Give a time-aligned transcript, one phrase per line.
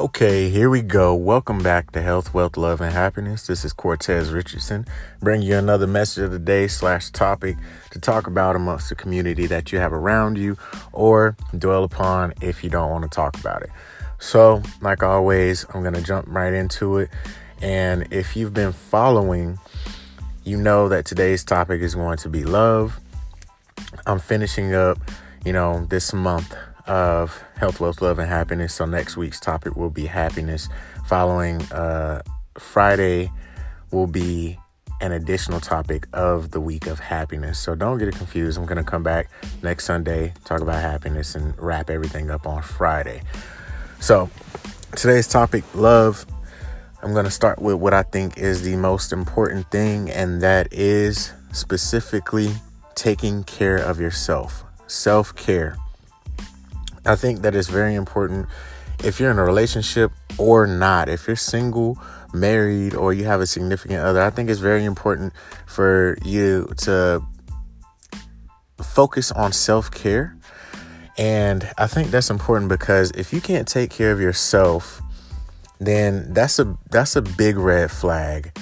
[0.00, 1.14] Okay, here we go.
[1.14, 3.46] Welcome back to Health, Wealth, Love, and Happiness.
[3.46, 4.86] This is Cortez Richardson,
[5.20, 7.58] bringing you another message of the day slash topic
[7.90, 10.56] to talk about amongst the community that you have around you
[10.92, 13.70] or dwell upon if you don't want to talk about it.
[14.18, 17.10] So, like always, I'm going to jump right into it.
[17.60, 19.58] And if you've been following,
[20.42, 22.98] you know that today's topic is going to be love.
[24.06, 24.96] I'm finishing up,
[25.44, 26.56] you know, this month
[26.86, 28.74] of health, wealth, love, and happiness.
[28.74, 30.68] So next week's topic will be happiness.
[31.06, 32.22] Following uh,
[32.58, 33.30] Friday
[33.92, 34.58] will be
[35.00, 37.60] an additional topic of the week of happiness.
[37.60, 38.58] So don't get it confused.
[38.58, 39.30] I'm going to come back
[39.62, 43.22] next Sunday, talk about happiness, and wrap everything up on Friday.
[44.00, 44.28] So
[44.96, 46.26] today's topic, love.
[47.00, 50.66] I'm going to start with what I think is the most important thing, and that
[50.72, 52.50] is specifically
[52.96, 54.64] taking care of yourself.
[54.88, 55.76] Self care.
[57.04, 58.46] I think that it's very important
[59.02, 61.08] if you're in a relationship or not.
[61.08, 61.98] If you're single,
[62.32, 65.32] married, or you have a significant other, I think it's very important
[65.66, 67.22] for you to
[68.82, 70.36] focus on self care.
[71.18, 75.02] And I think that's important because if you can't take care of yourself,
[75.78, 78.56] then that's a that's a big red flag.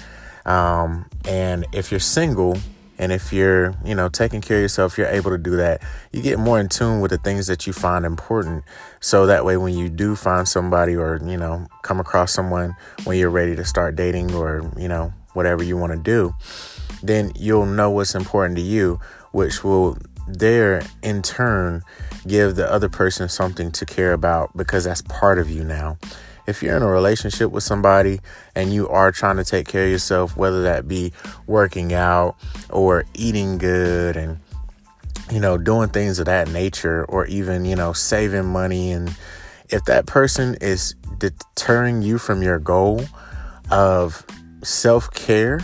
[0.46, 2.58] Um, and if you're single,
[3.00, 5.82] and if you're, you know, taking care of yourself, you're able to do that.
[6.12, 8.62] You get more in tune with the things that you find important.
[9.00, 13.16] So that way, when you do find somebody or, you know, come across someone when
[13.16, 16.34] you're ready to start dating or, you know, whatever you want to do,
[17.02, 19.00] then you'll know what's important to you,
[19.32, 19.96] which will
[20.28, 21.82] there in turn
[22.26, 25.96] give the other person something to care about because that's part of you now
[26.50, 28.20] if you're in a relationship with somebody
[28.54, 31.12] and you are trying to take care of yourself, whether that be
[31.46, 32.36] working out
[32.68, 34.38] or eating good and
[35.30, 39.16] you know, doing things of that nature or even, you know, saving money and
[39.68, 43.04] if that person is deterring you from your goal
[43.70, 44.26] of
[44.62, 45.60] self-care,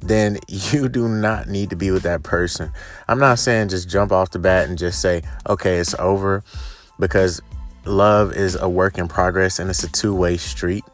[0.00, 2.72] then you do not need to be with that person.
[3.08, 6.42] I'm not saying just jump off the bat and just say, "Okay, it's over,"
[6.98, 7.40] because
[7.86, 10.84] love is a work in progress and it's a two way street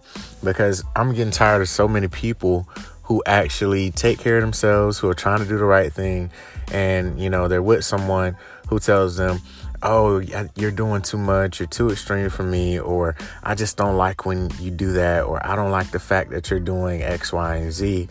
[0.45, 2.69] because I'm getting tired of so many people
[3.05, 6.31] who actually take care of themselves, who are trying to do the right thing,
[6.73, 8.37] and you know, they're with someone
[8.69, 9.41] who tells them,
[9.85, 10.21] Oh,
[10.55, 14.49] you're doing too much, you're too extreme for me, or I just don't like when
[14.61, 17.73] you do that, or I don't like the fact that you're doing X, Y, and
[17.73, 18.09] Z.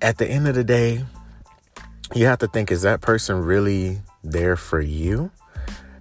[0.00, 1.04] At the end of the day,
[2.14, 5.30] you have to think is that person really there for you?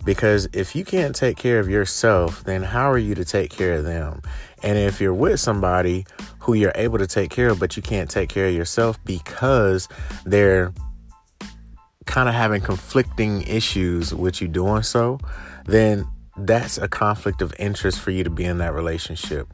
[0.06, 3.74] Because if you can't take care of yourself, then how are you to take care
[3.74, 4.22] of them?
[4.64, 6.06] And if you're with somebody
[6.40, 9.90] who you're able to take care of, but you can't take care of yourself because
[10.26, 10.72] they're
[12.06, 15.20] kind of having conflicting issues with you doing so,
[15.66, 19.52] then that's a conflict of interest for you to be in that relationship.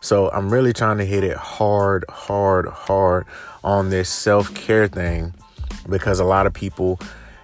[0.00, 3.26] So I'm really trying to hit it hard, hard, hard
[3.62, 5.34] on this self care thing
[5.88, 6.98] because a lot of people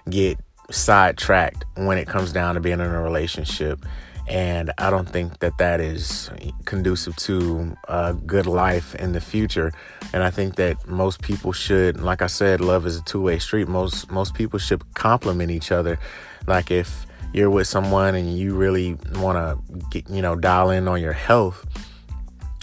[0.09, 0.39] get
[0.69, 3.85] sidetracked when it comes down to being in a relationship.
[4.27, 6.29] And I don't think that that is
[6.65, 9.71] conducive to a good life in the future.
[10.11, 13.39] And I think that most people should, like I said, love is a two way
[13.39, 13.69] street.
[13.69, 15.97] Most most people should compliment each other.
[16.45, 20.87] Like if you're with someone and you really want to get, you know, dial in
[20.87, 21.65] on your health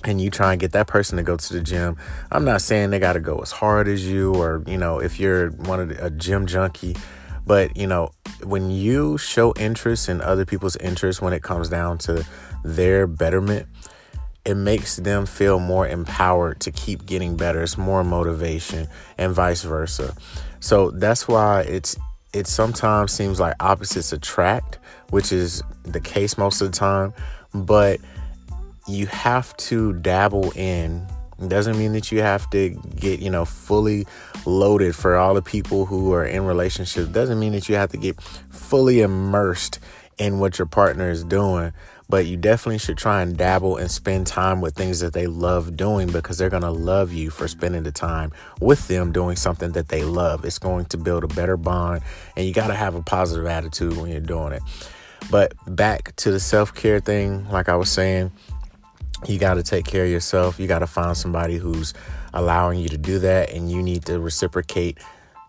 [0.04, 1.97] and you try and get that person to go to the gym.
[2.31, 5.19] I'm not saying they got to go as hard as you or, you know, if
[5.19, 6.97] you're one of the, a gym junkie,
[7.47, 8.10] but, you know,
[8.43, 12.27] when you show interest in other people's interests when it comes down to
[12.65, 13.66] their betterment,
[14.44, 17.62] it makes them feel more empowered to keep getting better.
[17.62, 20.15] It's more motivation and vice versa.
[20.60, 21.97] So that's why it's
[22.32, 24.78] it sometimes seems like opposites attract,
[25.11, 27.15] which is the case most of the time,
[27.55, 28.00] but
[28.88, 31.06] you have to dabble in
[31.41, 34.06] it doesn't mean that you have to get, you know, fully
[34.47, 37.09] loaded for all the people who are in relationships.
[37.09, 39.81] It doesn't mean that you have to get fully immersed
[40.19, 41.73] in what your partner is doing.
[42.08, 45.75] But you definitely should try and dabble and spend time with things that they love
[45.75, 48.31] doing because they're going to love you for spending the time
[48.61, 50.44] with them doing something that they love.
[50.44, 52.03] It's going to build a better bond,
[52.37, 54.62] and you got to have a positive attitude when you're doing it.
[55.31, 58.32] But back to the self care thing, like I was saying,
[59.26, 60.58] you got to take care of yourself.
[60.58, 61.94] You got to find somebody who's
[62.32, 64.99] allowing you to do that, and you need to reciprocate,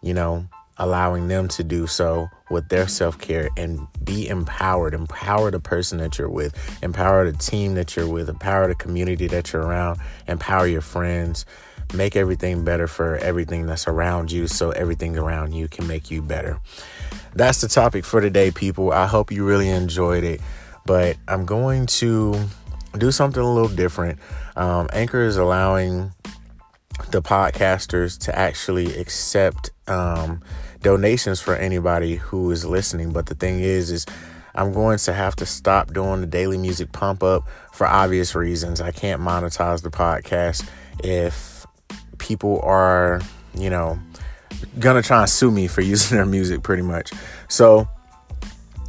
[0.01, 0.47] you know,
[0.77, 4.93] allowing them to do so with their self care and be empowered.
[4.93, 9.27] Empower the person that you're with, empower the team that you're with, empower the community
[9.27, 11.45] that you're around, empower your friends.
[11.93, 16.21] Make everything better for everything that's around you so everything around you can make you
[16.21, 16.59] better.
[17.35, 18.91] That's the topic for today, people.
[18.91, 20.41] I hope you really enjoyed it.
[20.85, 22.39] But I'm going to
[22.99, 24.19] do something a little different.
[24.55, 26.11] Um, Anchor is allowing
[27.11, 30.41] the podcasters to actually accept um,
[30.81, 33.11] donations for anybody who is listening.
[33.11, 34.05] But the thing is, is
[34.55, 37.43] I'm going to have to stop doing the daily music pump up
[37.73, 38.79] for obvious reasons.
[38.79, 40.67] I can't monetize the podcast
[41.03, 41.65] if
[42.17, 43.21] people are,
[43.53, 43.99] you know,
[44.79, 47.11] gonna try and sue me for using their music pretty much.
[47.49, 47.87] So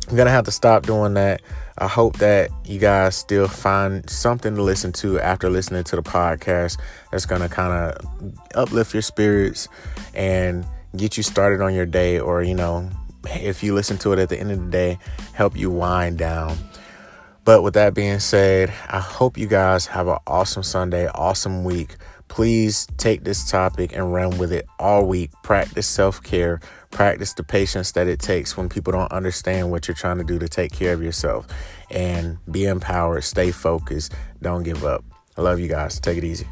[0.08, 1.42] I'm gonna have to stop doing that.
[1.78, 6.02] I hope that you guys still find something to listen to after listening to the
[6.02, 6.78] podcast
[7.10, 9.68] that's gonna kind of uplift your spirits
[10.14, 10.64] and
[10.96, 12.88] get you started on your day, or you know,
[13.26, 14.98] if you listen to it at the end of the day,
[15.32, 16.56] help you wind down.
[17.44, 21.96] But with that being said, I hope you guys have an awesome Sunday, awesome week.
[22.28, 25.30] Please take this topic and run with it all week.
[25.42, 29.94] Practice self care, practice the patience that it takes when people don't understand what you're
[29.94, 31.46] trying to do to take care of yourself,
[31.90, 34.12] and be empowered, stay focused,
[34.42, 35.04] don't give up.
[35.36, 36.00] I love you guys.
[36.00, 36.46] Take it easy.